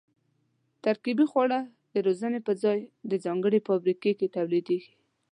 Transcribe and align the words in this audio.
ترکیبي 0.83 1.25
خواړه 1.31 1.59
د 1.93 1.95
روزنې 2.05 2.39
په 2.47 2.51
ځای 2.63 2.79
او 3.07 3.15
ځانګړې 3.25 3.59
فابریکه 3.67 4.11
کې 4.19 4.33
تولیدېږي. 4.35 4.93